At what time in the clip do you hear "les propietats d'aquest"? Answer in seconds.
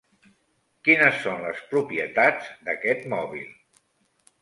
1.45-3.09